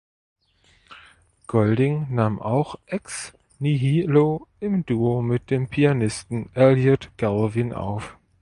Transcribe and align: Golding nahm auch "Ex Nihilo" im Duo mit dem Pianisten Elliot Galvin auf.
Golding 1.45 2.07
nahm 2.09 2.41
auch 2.41 2.75
"Ex 2.87 3.33
Nihilo" 3.59 4.47
im 4.59 4.83
Duo 4.83 5.21
mit 5.21 5.51
dem 5.51 5.67
Pianisten 5.67 6.49
Elliot 6.55 7.11
Galvin 7.17 7.71
auf. 7.71 8.17